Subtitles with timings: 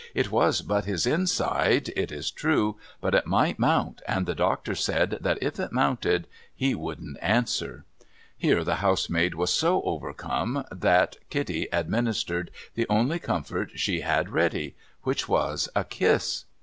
[0.15, 4.73] It was but his inside, it is true, but it might mount, and the doctor
[4.73, 7.85] said that if it mounted he wouldn't answer.'
[8.35, 14.75] Here the housemaid was so overcome that Kitty administered the only comfort she had ready:
[15.03, 16.45] which was a kiss.